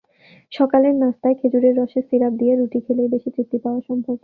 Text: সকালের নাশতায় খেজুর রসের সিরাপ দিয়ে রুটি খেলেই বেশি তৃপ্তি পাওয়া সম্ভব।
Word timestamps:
সকালের 0.51 0.93
নাশতায় 0.95 1.37
খেজুর 1.39 1.63
রসের 1.79 2.03
সিরাপ 2.09 2.33
দিয়ে 2.39 2.53
রুটি 2.55 2.79
খেলেই 2.85 3.11
বেশি 3.13 3.29
তৃপ্তি 3.35 3.57
পাওয়া 3.63 3.81
সম্ভব। 3.89 4.15